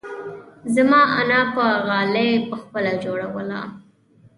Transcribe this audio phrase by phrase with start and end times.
[0.75, 3.61] زما انا به غالۍ پخپله جوړوله.